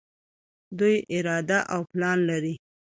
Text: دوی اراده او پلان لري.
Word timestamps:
دوی 0.77 0.95
اراده 1.15 1.59
او 1.73 1.81
پلان 1.91 2.17
لري. 2.29 2.55